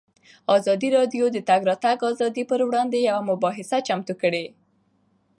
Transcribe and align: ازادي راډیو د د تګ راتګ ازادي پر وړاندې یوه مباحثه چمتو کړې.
ازادي 0.57 0.89
راډیو 0.97 1.25
د 1.31 1.33
د 1.35 1.37
تګ 1.49 1.61
راتګ 1.69 1.97
ازادي 2.11 2.43
پر 2.49 2.59
وړاندې 2.67 2.97
یوه 3.09 3.21
مباحثه 3.31 3.77
چمتو 3.87 4.13
کړې. 4.21 4.45